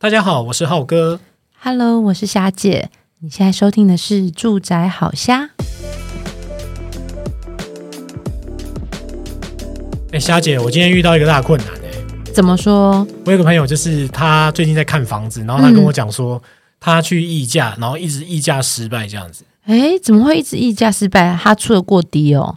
[0.00, 1.18] 大家好，我是浩哥。
[1.58, 2.88] Hello，我是虾姐。
[3.18, 5.46] 你现在收听的是《住宅好虾》。
[10.12, 11.90] 哎，虾姐，我今天遇到一个大困难哎。
[12.32, 13.04] 怎么说？
[13.26, 16.40] 我有个朋友，就是他最近在看房子，然后他跟我讲说，
[16.78, 19.42] 他去议价，然后一直议价失败这样子。
[19.64, 21.36] 哎，怎么会一直议价失败？
[21.42, 22.56] 他出的过低哦。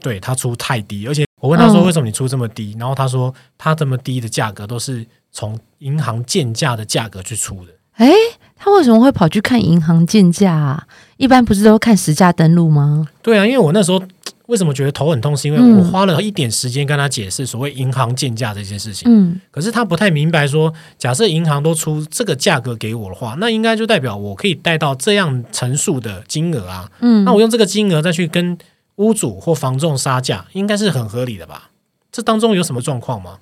[0.00, 2.72] 对，他出太低，而且我问他说，为什么你出这么低？
[2.74, 7.72] 嗯、然后他说他这么低的价格都是从银行建价的价格去出的。
[7.94, 8.12] 哎，
[8.56, 10.86] 他为什么会跑去看银行建价啊？
[11.16, 13.06] 一般不是都看实价登录吗？
[13.22, 14.02] 对啊，因为我那时候。
[14.50, 15.36] 为什么觉得头很痛？
[15.36, 19.08] 是因为我花了一点时间跟他解释所谓银行建价这件事情。
[19.08, 26.90] 嗯，可是他不太明白说，假设银行都出这个价格给我的话，那应该就代表我可以贷到这样成数的金额啊。
[26.98, 28.58] 嗯，那我用这个金额再去跟
[28.96, 31.70] 屋主或房仲杀价，应该是很合理的吧？
[32.10, 33.38] 这当中有什么状况吗？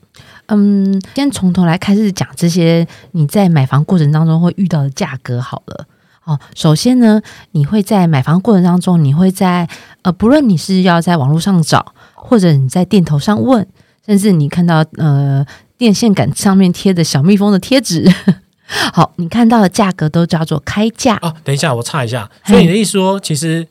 [0.48, 5.86] 嗯，先从头来开始讲这些你在买房过程当中会遇到的价格好了。
[6.24, 9.66] 哦，首先呢，你会在买房过程当中，你会在
[10.02, 13.66] 呃，不论你是要在网络上找，或者你在店头上问，
[14.04, 15.42] 甚至你看到呃
[15.78, 18.06] 电线杆上面贴的小蜜蜂的贴纸，
[18.92, 21.18] 好，你看到的价格都叫做开价。
[21.22, 23.66] 哦，等一下，我插一下，所以你的意思说，其实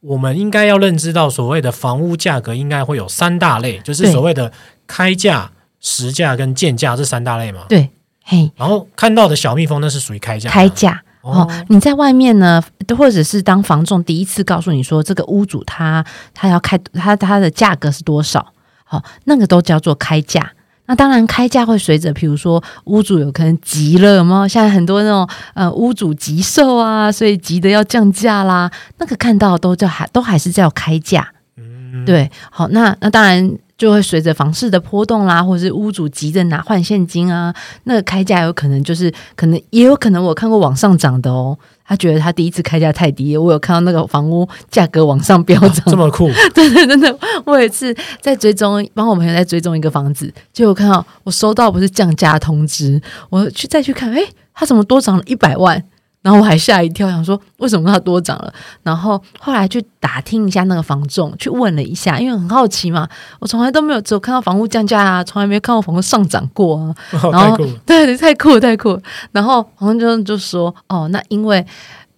[0.00, 4.52] 我们应该要认知到，所谓的房屋价格应该会有三大类，就是所谓的
[4.86, 5.50] 开价、
[5.80, 7.66] 实价跟鉴价这三大类嘛？
[7.68, 7.90] 对，
[8.24, 11.02] 嘿，然后看到的小蜜蜂那是属于开价，开价。
[11.20, 12.62] 哦，你在外面呢，
[12.96, 18.52] 或者是当房仲第一次告诉你说这个屋主他他要开他他的价格是多少？
[18.84, 20.52] 好，那个都叫做开价。
[20.86, 31.28] 那当然开价会随着，比如说屋主有可能急了有没有，现在很多那种呃屋主急售啊，所以急的要降价啦，那个看到都叫还都还是叫开价。
[31.56, 33.58] 嗯，对，好，那那当然。
[33.78, 41.56] 就会随着房市的波动啦，或者是屋主急着拿换现金啊，那个开价有可能就是可能也有可能我看过往上涨的哦。
[41.86, 46.28] 他觉得他第一次开价太低，我有看到那个房屋价格往上飙涨，啊，这么酷？
[46.52, 47.18] 对 对，真的。
[47.46, 53.00] 我有一次在追踪，帮我朋友在追踪一个房子，结果看到我收到不是降价通知，
[53.30, 55.82] 我去再去看，诶，他怎么多涨了一百万？
[56.28, 58.52] 然后我还吓一跳，想说为什么它多涨了？
[58.82, 63.08] 然后后来去打听一下那个房仲，去问了一下，因为很好奇嘛。
[63.38, 66.94] 我从来都没有只有看到房屋降价啊，从来没有看过房屋上涨过啊。
[67.22, 67.56] 哦、然后
[67.86, 69.00] 对对，太酷太酷。
[69.32, 71.64] 然后房仲就说：“哦，那因为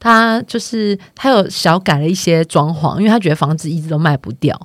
[0.00, 4.60] 他就是他有小改了一些装潢，因为他觉得房子一直都卖不掉。”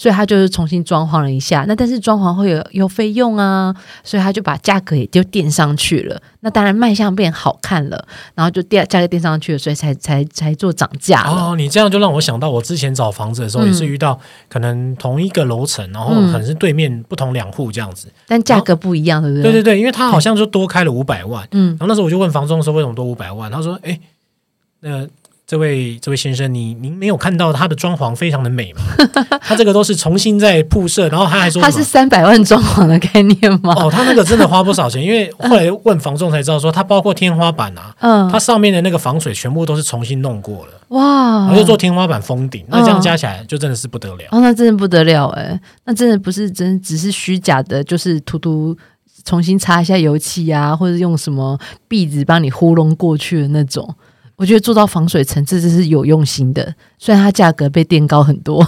[0.00, 6.18] 所以他就是重新装潢了一下，那但是装潢会有有费用啊，所以他就把价格也就垫上去了。
[6.40, 8.02] 那当然卖相变好看了，
[8.34, 11.20] 然后就垫价格垫上去了，所以才才才做涨价。
[11.24, 14.18] 哦，你这样就让我想到我之前找房子的时候也是遇到，
[14.48, 19.42] 可能同一个楼层，然后可能是对面不同两户这样子，嗯、但价格不一样，对不对？
[19.42, 24.00] 对对对，因为他好像就多开了五百万，嗯，然后那时候我就问房东说为什么多五百万，他说哎，
[24.80, 25.06] 那。
[25.50, 28.82] 这位这位先生，你您没有看到他的装潢非常的美吗？
[29.42, 33.74] 他这个都是重新在铺设，然后他还说他是三百万装潢的概念吗？
[33.76, 44.22] 哦， 他那个真的花不少钱，因为后来问房仲才知道说，他包括天花板啊，嗯，他上面的那个防水全部都是重新弄过了，哇，然后就做天花板封顶，那这样加起来就真的是不得了。
[44.30, 48.76] 哦，那真的不得了哎，那真的不是真只是虚假的，就是涂涂
[49.24, 53.92] 重新擦一下油漆啊，或者用什么壁纸帮你糊弄过去的那种。
[54.40, 58.66] 我觉得做到防水层，这是有用心的，虽然它价格被垫高很多。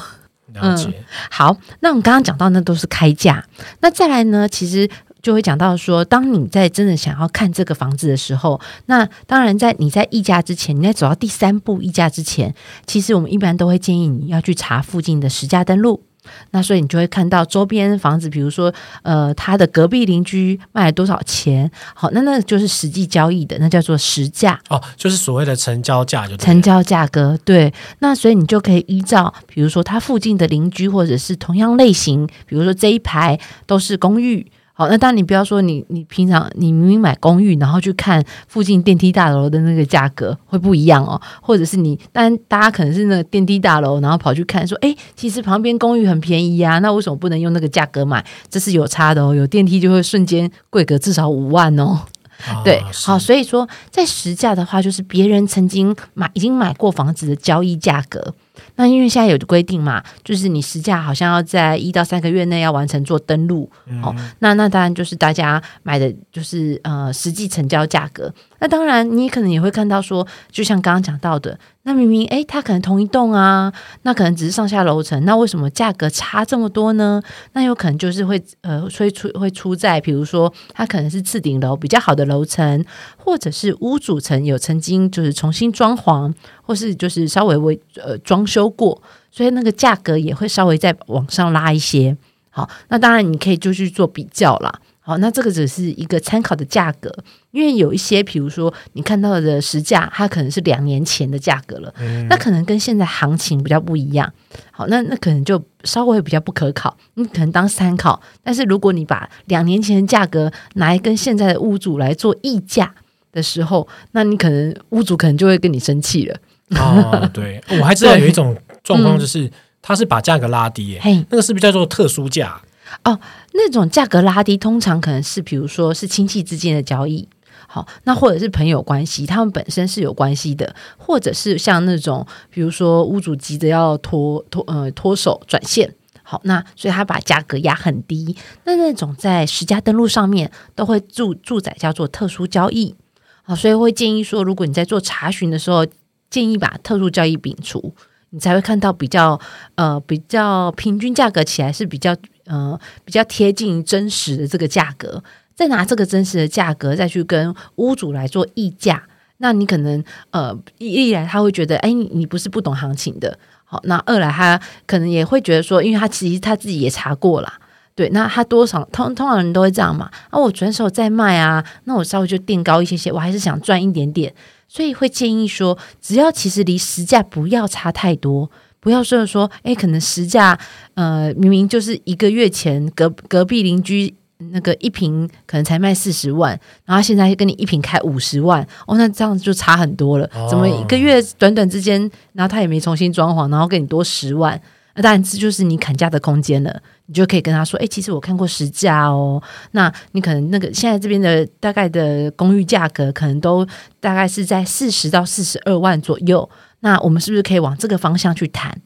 [0.53, 0.85] 了解。
[0.89, 0.95] 嗯，
[1.31, 3.43] 好，那我们刚刚讲到那都是开价，
[3.81, 4.87] 那再来呢，其实
[5.23, 12.55] 就会讲到说，当你在真的想要看这个房子的时候，那当然在你在议价之前，你在走到第三步议价之前，
[12.87, 16.03] 其实我们一般都会建议你要去查附近的实价登录。
[16.51, 18.73] 那所以你就会看到周边房子，比如说，
[19.03, 21.71] 呃，他的隔壁邻居卖了多少钱？
[21.95, 27.39] 好，那那就是实际交易的，那叫做实价哦，就是所谓的成交价就，成交价格。
[27.45, 34.51] 对，那所以你就可以依照，比如说他附近的邻居，或者是同样类型，比如说这一排都是公寓。
[34.75, 48.25] 好，那当然你不要说你你平常你明明买公寓，然后去看附近电梯大楼的那个价格会不一样哦，或者是你，当然大家可能是那个电梯大楼，然后跑去看说，哎，其实旁边公寓很便宜呀，那为什么不能用那个价格买？
[48.49, 52.01] 这是有差的哦，有电梯就会瞬间贵个至少五万哦。
[52.49, 58.35] 啊、对，好，所以说在实价的话，就是别人曾经买已经买过房子的交易价格。
[58.77, 68.33] 那因为现在有规定嘛，就是你实价好像要在一到三个月内要完成做登录，嗯、哦，那那当然就是大家买的就是呃实际成交价格。
[68.61, 71.59] 那当然你可能也会看到说，就像刚刚讲到的。
[71.85, 73.73] 那明明诶，它可能同一栋啊，
[74.03, 77.21] 那可能只是上下楼层，那为什么价格差这么多呢？
[77.55, 82.85] 那有可能就是会呃，会出会出在，比如说它可能是次顶楼比较好的楼层，
[83.17, 86.33] 或者是屋主层有曾经就是重新装潢，
[86.73, 88.99] 或是就是稍微为呃装修过，
[89.31, 92.17] 所以那个价格也会稍微再往上拉一些。
[92.49, 94.81] 好，那当然你可以就去做比较啦。
[95.01, 97.15] 好，那这个只是一个参考的价格，
[97.51, 104.33] 因为有一些，比如说你看到的实价，它可能是两年前的价格了，嗯、那可能跟现在行情比较不一样。
[104.71, 108.19] 好，那那可能就稍微比较不可考，你可能当参考。
[108.43, 112.95] 但是如果你把两年前的价格拿来跟现在的屋主来做议价
[113.33, 116.39] 的时候，那你可能屋主可能就会跟你生气了。
[116.81, 122.61] 哦，对，我还知道有一种状况就是，他是把价格拉低，哎，那个是不是叫做特殊价？
[123.05, 123.19] 哦，
[123.53, 127.27] 那种价格拉低，通常可能是比如说是亲戚之间的交易，
[127.67, 142.95] 好，那或者是朋友关系，他们本身是有关系的，或者是像那种比如说屋主急着要脱脱呃脱手转现，好，那所以他把价格压很低，那那种在实价登录上面都会注注载叫做特殊交易，
[143.43, 145.87] 好，所以会建议说，如果你在做查询的时候，
[146.33, 147.95] 建议把特殊交易摒除，
[148.31, 149.39] 你才会看到比较
[149.77, 152.17] 呃比较平均价格起来是比较。
[152.47, 155.23] 呃，比较贴近真实的这个价格，
[155.55, 159.01] 再拿这个真实的价格再去跟屋主来做议价，
[159.37, 160.03] 那你可能
[160.33, 167.53] 呃一来他会觉得，哎，你不是不懂行情的，好，那二来他可能也会觉得说，因为他其实他自己也查过了，
[167.95, 174.33] 对，那他多少通通常人都会这样嘛，啊，我转手再卖啊，那我稍微就垫高一些些，我还是想赚一点点，
[174.67, 178.51] 所以会建议说，只要其实离实价不要差太多。
[178.81, 180.59] 不要说说，哎，可能实价，
[180.95, 184.13] 呃，明明就是一个月前隔隔壁邻居
[184.51, 190.29] 那个一瓶可能才卖四十万，然后现在跟你一瓶开五十万，哦，那这样子就差很多了。
[190.51, 194.61] 怎么一个月短短之间，然后他也没重新装潢，然后给你多十万？
[194.97, 196.83] 那当然这就是你砍价的空间了。
[197.13, 199.43] 你就可以跟他说，哎，其实我看过实价哦，
[199.73, 203.67] 那你可能那个现在这边的大概的公寓价格，可能都
[204.01, 206.49] 大概是在四十到四十二万左右。
[206.81, 208.81] 那我们是不是可以往这个方向去谈？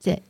[0.00, 0.22] 对，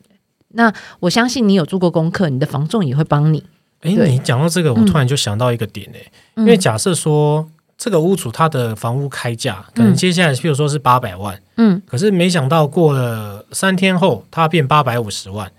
[0.54, 3.44] 那我相信你有做过功课，你的房仲也会帮你。
[3.82, 6.00] 哎，你讲到这个，我突然就想到一个点哎，
[6.37, 7.46] 嗯、因为假设说
[7.76, 15.50] 这个屋主他的房屋开价可能接下来，譬如说是八百万，嗯，可是没想到过了三天后，他变八百五十万，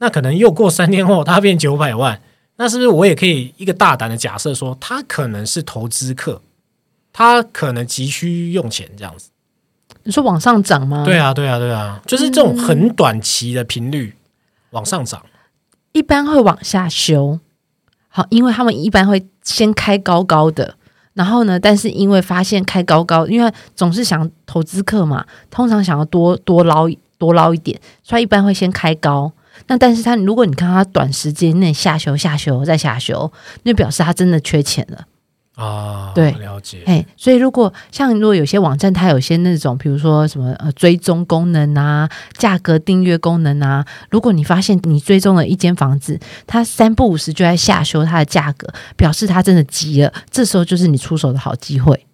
[0.00, 2.20] 那可能又过三天后，它变九百万，
[2.56, 6.40] 那是不是我也可以一个大胆的假设说，他可能是投资客，
[7.12, 9.28] 他可能急需用钱这样子。
[10.04, 11.04] 你说往上涨吗？
[11.04, 14.14] 对啊，对啊，对啊，就是这种很短期的频率
[14.70, 15.22] 往上涨，
[15.92, 17.38] 一般会往下修。
[18.08, 20.76] 好，因为他们一般会先开高高的，
[21.12, 26.88] 然后呢，但是因为发现开高高，因为总是想投资客嘛，通常想要多多捞
[27.18, 29.30] 多捞一点，所以一般会先开高。
[29.66, 35.04] 那但是他如果你看他短时间内下修下修再下修，那表示他真的缺钱了。
[35.56, 36.82] 啊，对，了解。
[36.86, 42.08] 哎，所以如果像如果有些网站，它有些那种，比如说什么呃追踪功能啊，
[42.38, 52.06] 价格订阅功能啊，如果你发现你追踪了一间房子，它三不五时就在下修它的价格，表示它真的急了，这时候就是你出手的好机会。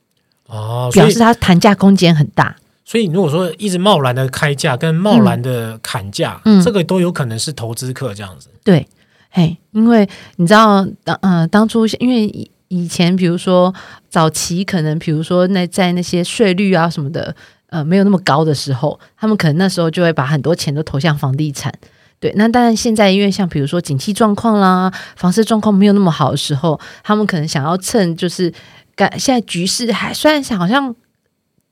[0.48, 2.56] 哦，表示它谈价空间很大。
[2.86, 8.48] 所以如果说一直贸然的开价跟贸然的砍价，嗯，这个都有可能是投资客这样子。
[8.64, 8.88] 对，
[9.28, 12.50] 嘿，因为你知道当呃当初因为。
[12.68, 13.72] 以前，比如说
[14.10, 17.32] 早期，可能比如说那在那些税率啊什么的，
[17.68, 21.72] 呃，没有那么高的时候，他们可能那时候就会把很多钱都投向房地产。
[22.18, 28.52] 对，那当然现在因为像比如说景气状况啦，房市状况没有那么好的时候，他们可能想要趁就是，
[28.96, 30.92] 感现在局势还虽然好像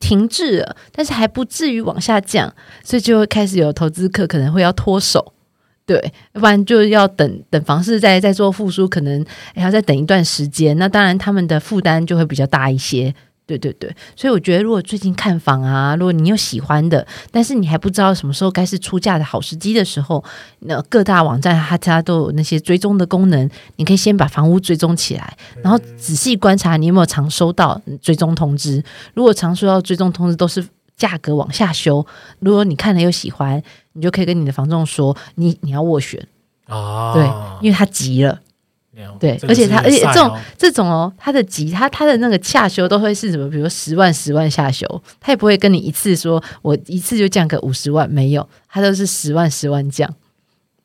[0.05, 5.33] 停滞了，但是还不至于往下降，所以就会开始有投资客可能会要脱手。
[5.87, 10.77] 对，要不然就要等等房市再再做复苏，可能还要再等一段时间。
[10.77, 13.15] 那当然，他们的负担就会比较大一些。
[13.47, 20.23] 对对对，所以我觉得，如果最近看房啊，如果你有喜欢的，但是你还不知道什么时候该是出价的好时机的时候，
[20.61, 28.83] 那各大网站它它都有那些追踪的功能，你可以先把房屋追踪起来，然后仔细观察你有没有常收到追踪通知。
[29.15, 32.07] 如果常收到追踪通知都是价格往下修，
[32.41, 33.63] 如果你看了又喜欢。
[33.97, 36.21] 你就可以跟你的房仲说，你你要斡旋
[36.67, 37.25] 啊，对，
[37.63, 38.41] 因为他急了，
[39.19, 43.49] 对，而且他而且这种这种哦，他的级它它的那个下修都会是什么？
[43.51, 44.87] 比如十万十万下修，
[45.21, 50.09] 他也不会跟你一次说我一次就降个五十万，没有，他都是十万十万降，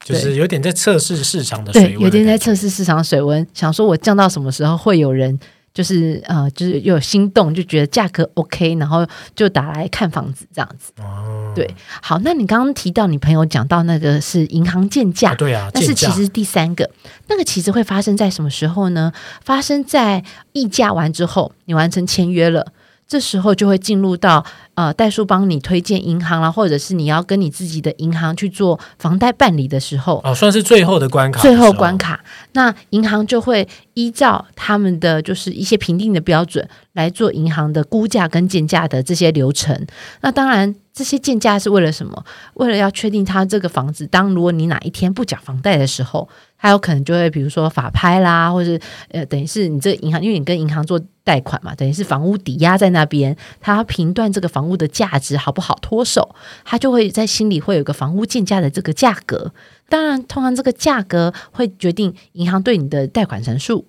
[0.03, 5.39] 就是有点在测试市场的水温，对，有点在测试市场水温，想说我降到什么时候会有人。
[5.73, 10.91] 就是呃，就是又有心动，就觉得价格 OK，然后就打来看房子这样子。
[11.01, 11.69] 哦，对，
[12.01, 16.89] 好，那你刚刚提到你朋友讲到那个是银行建价，对啊，但是其实第三个
[17.27, 19.11] 那个其实会发生在什么时候呢？
[19.43, 20.23] 发生在
[20.53, 22.73] 议价完之后，你完成签约了。
[23.09, 31.49] 这时候就会进入到呃，代数帮你推荐银行啦，或者是你要跟你自己的银行去做房贷办理的时候，哦，算是最后的关卡的。
[31.49, 32.23] 最后关卡，
[32.53, 39.85] 那银行就会依照他们的就是一些评定的标准来做银行的估价跟建价的这些流程。
[40.21, 42.23] 那当然，这些建价是为了什么？
[42.53, 46.29] 为了要确定他这个房子，当如果你哪一天不缴房贷的时候。
[46.59, 48.79] 他有可能就会，比如说法拍啦，或者是
[49.11, 56.35] 呃，等于是你这银行，因为你跟银行做贷款嘛，等于是房屋抵押在那边，他评断这个房屋的价值好不好脱手，
[56.65, 59.53] 他就会在心里会有个房屋建价的这个价格。
[59.87, 63.85] 当然，通常这个价格会决定银行对你的贷款成数。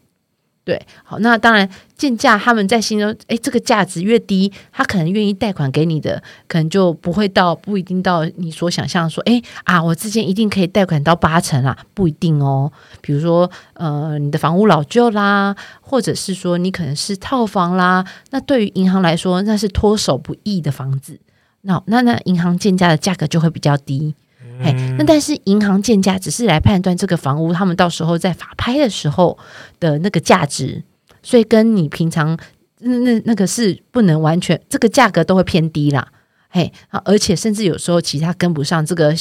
[0.71, 12.71] 对，好，那当然，建价他们在心中，哎，这个价值越低，他可能愿意贷款给你的，可能就不会到，不一定到你所想象说，哎啊，我之前一定可以贷款到八成啦，不一定哦。
[13.01, 21.19] 比如说，呃，你的房屋老旧啦，或者是说你可能是套房啦，那对于银行来说，那是脱手不易的房子，
[21.63, 24.15] 那那那银行建价的价格就会比较低。
[24.63, 29.39] 嘿，那但是银行建价只是来判断这个房屋，他们到时候在法拍的时候
[29.79, 30.83] 的那个价值，
[31.23, 32.39] 所以跟你平常
[32.81, 36.07] 那那那个是不能完全，这个价格都会偏低啦。
[36.53, 39.15] 嘿，啊，而且甚至有时候其他跟不上这个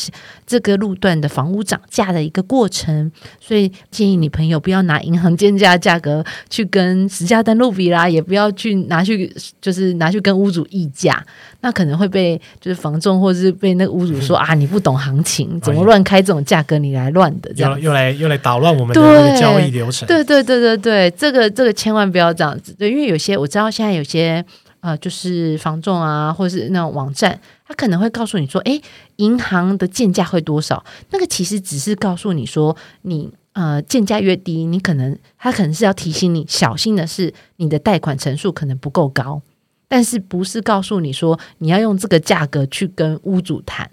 [0.48, 9.32] 这个路段的房屋涨价的一个过程，所以建议你朋友不要拿银行间价价格去跟实价登录比啦，也不要去拿去
[9.62, 11.24] 就是拿去跟屋主议价，
[11.62, 20.08] 那可能会被就是房仲或者是被那个屋主说、嗯、啊，你不懂行情，怎么乱开这种价格，你来乱的这样，又来又来捣乱我们的交易流程。
[20.08, 24.44] 对对对对对，这个这个千万不要这样子，对，因为有些我知道现在有些。
[24.82, 28.82] 呃，就是房仲啊，或者是那种网站，他可能会告诉你说，诶，
[29.18, 30.86] 银行的建价会多少？
[31.10, 39.42] 那个其实只是告诉你说，你呃建价越低，你可能他可能是要提醒你小心的是，你的贷款成数可能不够高，
[39.90, 43.92] 但是不是告诉你说你要用这个价格去跟屋主谈？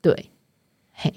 [0.00, 0.30] 对，
[0.92, 1.12] 嘿，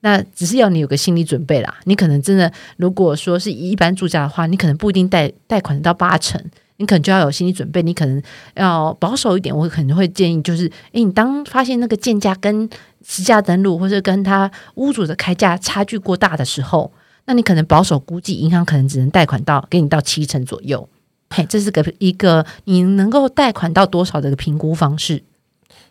[0.00, 1.78] 那只是要你有个心理准备啦。
[1.84, 6.42] 你可能真的如果说是一般住家的话，你可能不一定贷贷款到八成。
[6.78, 8.22] 你可能就要有心理准备，你可能
[8.54, 9.56] 要保守一点。
[9.56, 12.68] 我可能会建议，就是，诶，你当发现那个建价跟
[13.06, 16.92] 实价登录，或者跟他屋主的开价差距过大的时候，
[17.24, 20.88] 那你可能保守估计，银行可能只能贷款到给你到七成左右。
[21.30, 25.22] 嘿，这是个一个你能够贷款到多少的一个评估方式。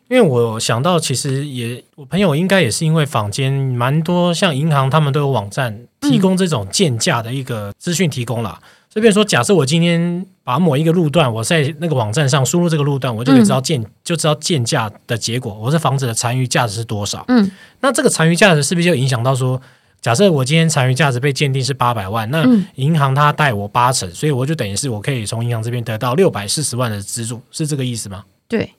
[0.08, 8.62] 因为我想到，其实也我朋友应该也是因为坊间蛮多，像银行他们都有网站提供这种建价的一个资讯提供啦。
[8.96, 15.54] 这边说，假设我今天把某一个路段，我在那个网站上输入这个路段，我就可以知道鉴，嗯、就知道鉴价的结果。
[15.54, 17.26] 我这房子的残余价值是多少？
[17.28, 19.62] 嗯，那这个残余价值是不是就影响到说，
[20.00, 28.24] 假设我今天残余价值被鉴定是八百万，那银行它贷我八成，所以我就等于是我可以从银行这边得到六百四十万的资助，是这个意思吗？
[28.48, 28.72] 对。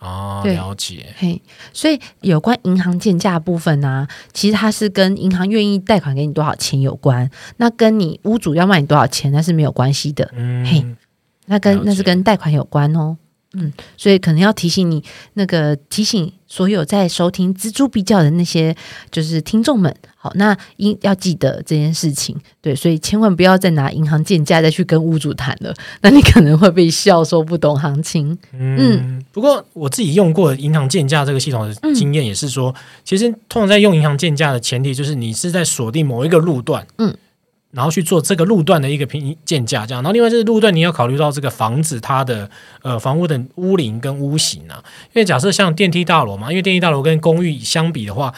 [0.00, 1.06] 哦，了解。
[1.16, 1.40] 嘿，
[1.72, 10.30] 所以有关银行建价部分呢、啊，其实它是跟银行愿意贷款给你多少钱有关，那跟你屋主要卖你多少钱那是没有关系的。
[10.34, 10.84] 嗯，嘿，
[11.46, 13.16] 那跟那是跟贷款有关哦。
[13.56, 15.02] 嗯，所以可能要提醒你，
[15.34, 18.74] 那个提醒所有在收听蜘蛛比较的那些
[19.10, 28.36] 就是听众们，好，那应要记得这件事情，对，所以千万不要再拿银行建价再去跟屋主谈了， 那你可能会被笑说不懂行情。
[28.52, 37.16] 嗯，嗯，不过我自己用过银行建价这个系统的经验也是说，嗯、其实通常在用银行建价的前提就是你是在锁定某一个路段，嗯。
[37.76, 40.02] 然后去做这个路段的一个评鉴价，这样。
[40.02, 48.32] 然后另外就是路段你要考虑到这个房子它的呃房屋的屋龄跟屋型啊，因为假设像电梯大楼嘛，因为电梯大楼跟公寓相比的话，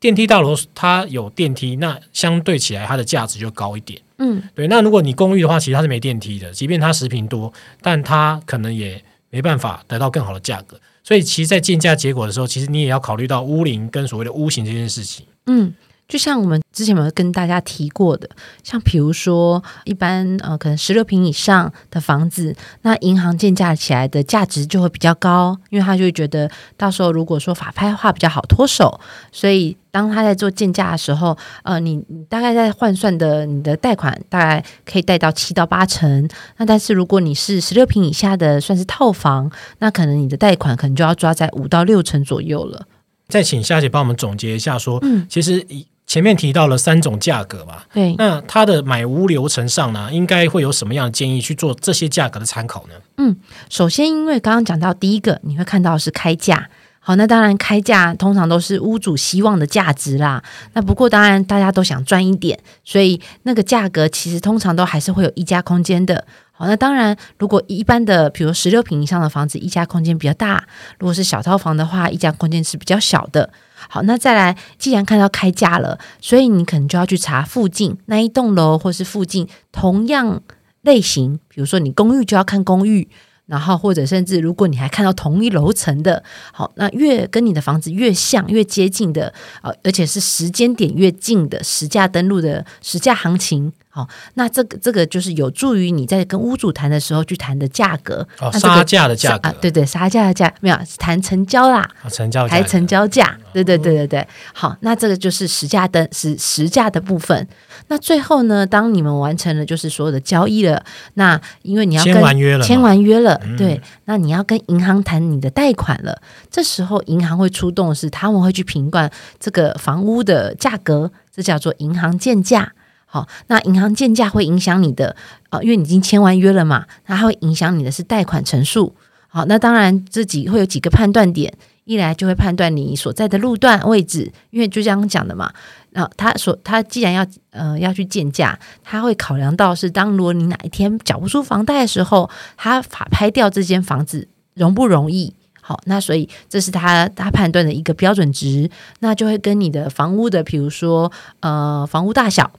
[0.00, 4.00] 电梯大楼它有电梯，那相对起来它的价值就高一点。
[4.18, 4.66] 嗯，对。
[4.66, 10.76] 那如果你公寓的话，其实它是没电梯的，即便它十平多，但它可能也没办法得到更好的价格。
[11.04, 15.24] 所以其实，在建价结果的时候，其实你也要考虑到屋龄跟所谓的屋型这件事情。
[15.46, 15.72] 嗯。
[16.08, 18.28] 就像我们之前有跟大家提过的，
[18.62, 29.00] 像比如说一般呃，可能十六平以上的房子，那银行建价起来的价值就会比较高，因为他就会觉得到时候如果说法拍的话比较好脱手，
[29.32, 42.86] 所以当他在做建价的时候，呃，你你大概在换算的你的贷款大概可以贷到七到八成，那但是如果你是十六平以下的算是套房，那可能你的贷款可能就要抓在五到六成左右了。
[43.28, 52.94] 再请夏姐帮我们总结一下，说，嗯，其实以前面提到了三种价格嘛，对，那它的买屋流程上呢，应该会有什么样的建议去做这些价格的参考呢？
[53.16, 53.36] 嗯，
[53.68, 56.68] 首先，因为刚刚讲到第一个，你会看到是开价，
[57.00, 60.42] 好，那当然开价通常都是屋主希望的价值啦。
[60.74, 66.24] 那不过当然大家都想赚一点，所以那个价格其实通常都还是会有溢价空间的。
[66.52, 70.56] 好，那当然，如果一般的，比如十六平以上的房子，溢价空间比较大；
[70.98, 73.50] 如果是小套房的话，溢价空间是比较小的。
[73.88, 80.42] 好，那再来，既然看到开价了，所以你可能就要去查附近那一栋楼，或是附近同样
[80.82, 83.08] 类型，比如说你公寓就要看公寓。
[83.46, 86.20] 然后，或者甚至，如果你还看到同一楼层的，
[86.52, 107.48] 好，那越跟你的房子越像、越接近的，呃，而且是时间点越近的实价登录的实价行情，好，那这个这个就是有助于你在跟屋主谈的时候去谈的价格，哦，杀价的价格，啊，对对，杀价的价没有谈成交啦，哦，成交还成交价，对对对对对，好，那这个就是实价登实实价的部分。
[107.88, 110.84] 那最后呢，当你们完成了就是所有的交易了，
[111.14, 116.20] 那因为你要跟签完约了，签完约了，嗯、对，那你要跟银行谈你的贷款了。
[116.50, 119.10] 这时候银行会出动的是，他们会去评断
[119.40, 122.74] 这个房屋的价格，这叫做银行建价。
[123.16, 125.16] 好，那银行鉴价会影响你的，
[125.48, 128.94] 呃，因为你已经签完约了嘛，那它会影响你的是贷款成数。
[129.26, 131.50] 好，那当然这几会有几个判断点。
[131.84, 135.50] 一来就会判断你所在的路段位置，因为就这样讲的嘛。
[135.90, 145.32] 那他所，他既然要呃要去鉴价，他会考量到是当如果你哪一天缴不出房贷的时候，他法拍掉这间房子容不容易？
[145.62, 148.68] 好，那所以这是他他判断的一个标准值，
[148.98, 152.50] 那就会跟你的房屋的，比如说呃房屋大小，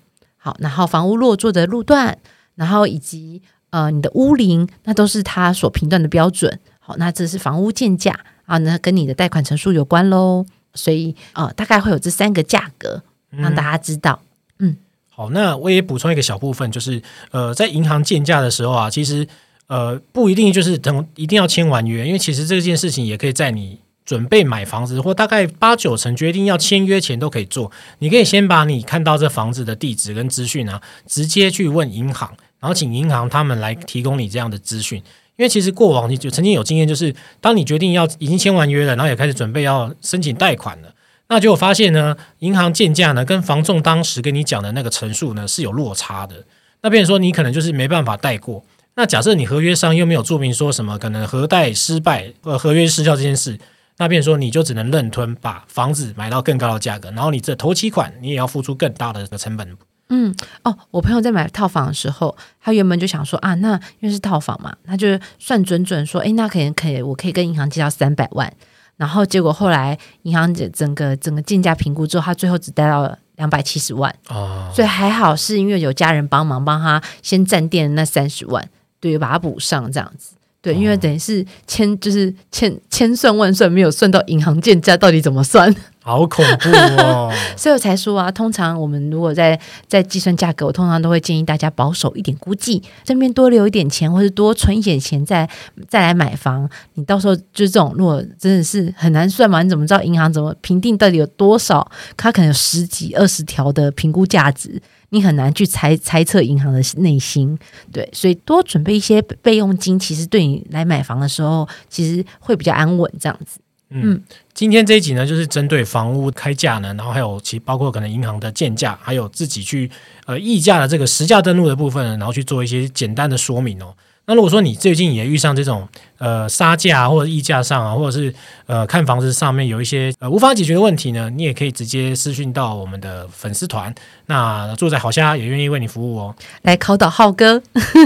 [0.47, 2.17] 好，然后房屋落座的路段，
[2.55, 6.57] 然后以及呃你的屋龄，那都是他所评断的标准。
[6.79, 8.17] 好，那这是房屋建价。
[8.45, 14.21] 啊，那跟你的贷款成数有关喽，所以呃，大概会有这三个价格，让大家知道。
[14.59, 14.77] 嗯，嗯
[15.09, 17.01] 好，那我也补充一个小部分，就是
[17.31, 19.27] 呃，在银行建价的时候啊，其实
[19.67, 27.69] 呃不一定就是等一定要签完约，因为其实这件事情也可以在你准备买房子或大概八九成决定要签约前都可以做。
[27.99, 35.03] 你可以先把你看到这房子的地址跟资讯啊，直接去问银行，然后请银行他们来提供你这样的资讯。
[35.35, 40.91] 因为其实过往你就曾经有经验，就是当你决定要已经签完约了，然后也开始准备要申请贷款了，
[41.27, 46.45] 那结果发现呢，银行建价呢跟房仲当时跟你讲的那个陈述呢是有落差的。
[46.81, 48.63] 那变成说你可能就是没办法贷过。
[48.95, 53.59] 那假设你合约上又没有注明说什么可能核贷失败呃合约失效这件事，
[53.97, 59.77] 那变说你就只能认吞把房子买到更高的价格，然后你这头期款你也要付出更大的成本。
[60.09, 60.33] 嗯
[60.63, 68.53] 哦，我朋友在买套房的时候，他原本就想说啊，那因为是套房嘛，他就算准准说，诶，那可能可以，我可以跟银行借到三百万。
[68.95, 74.15] 然后结果后来银行整整个整个竞价评估之后，他最后只贷到了两百七十万。
[74.29, 78.69] 哦，所以还好是因为有家人帮忙，帮他先暂垫那三十万，
[79.01, 80.36] 对，把它补上这样子。
[80.67, 85.73] 对，因为等于是千就是千千算万算，没有算到银行建价到底怎么算。
[86.03, 86.69] 好恐怖
[87.01, 87.29] 哦！
[87.57, 95.49] 所以我才说啊，通常我们如果在在计算价格，我通常都会建议大家保守一点估计，这边多留一点钱，或是多存一点钱再
[95.87, 96.69] 再来买房。
[96.95, 101.89] 你到时候就是这种，如果真的是很难算嘛，你怎么知道银行怎么评定到底有多少？
[102.17, 107.57] 它可能有十几二十条的评估价值，你很难去猜猜测银行的内心。
[107.91, 113.59] 对，所以多准备一些备用金，其实对你来买房的时候，其实会比较安稳，这样子。
[113.89, 114.21] 嗯，
[114.53, 119.89] 今天这一集呢，就是针对房屋开价呢，然后还有其包括可能银行的建价，还有自己去
[120.25, 123.95] 呃议价的这个实价登录的部分，然后去做一些简单的说明哦。
[124.27, 125.87] 那如果说你最近也遇上这种
[126.17, 128.33] 呃杀价或者议价上啊，或者是
[128.65, 133.95] 呃看房子上面有一些呃无法解决的问题呢，你也可以直接私讯到我们的粉丝团。
[134.25, 137.61] 那住在好虾也愿意为你服务哦，来考倒浩哥，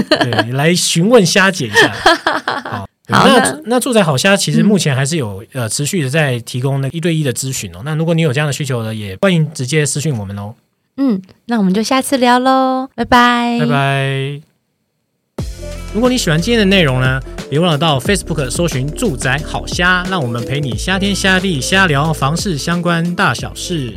[0.08, 1.92] 对，来询问虾姐一下。
[2.72, 2.88] 好。
[3.08, 7.80] 那那住宅好虾其实目前还是有、嗯、呃持续的在提供那一对一的咨询哦。
[7.84, 10.54] 那如果你有这样的需求呢，也欢迎直接私讯我们哦。
[10.96, 14.51] 嗯，那我们就下次聊喽，拜拜，拜拜。
[15.94, 23.92] 如果你喜欢今天的内容呢，别忘了到 Facebook 搜寻住宅好虾，让我们陪你虾天虾地虾聊房事相关大小事。